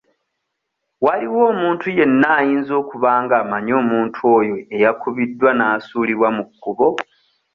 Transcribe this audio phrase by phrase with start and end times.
[1.05, 6.87] Waliwo omuntu yenna ayinza okuba ng'amanyi omuntu oyo eyakubiddwa n'asuulibwa mu kkubo?